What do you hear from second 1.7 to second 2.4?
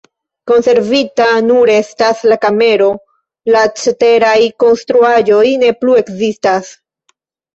estas la